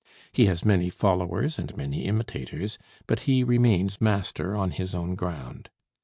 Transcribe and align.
He 0.31 0.47
has 0.47 0.65
many 0.65 0.89
followers 0.89 1.59
and 1.59 1.77
many 1.77 2.05
imitators, 2.05 2.79
but 3.05 3.19
he 3.29 3.43
remains 3.43 4.01
master 4.01 4.55
on 4.55 4.71
his 4.71 4.95
own 4.95 5.13
ground. 5.13 5.69